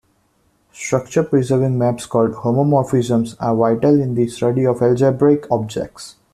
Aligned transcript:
Structure 0.71 1.21
preserving 1.21 1.77
maps 1.77 2.07
called 2.07 2.31
"homomorphisms" 2.33 3.35
are 3.39 3.55
vital 3.55 4.01
in 4.01 4.15
the 4.15 4.27
study 4.29 4.65
of 4.65 4.81
algebraic 4.81 5.45
objects. 5.51 6.15